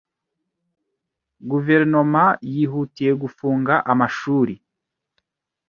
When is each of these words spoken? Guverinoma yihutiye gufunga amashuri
Guverinoma 1.49 2.23
yihutiye 2.55 3.11
gufunga 3.21 3.73
amashuri 3.91 4.55